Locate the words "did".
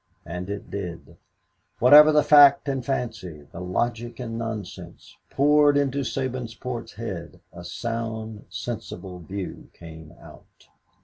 0.71-1.15